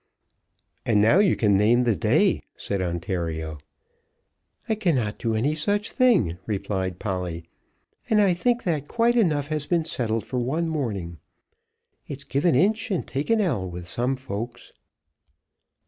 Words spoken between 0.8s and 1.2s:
"And now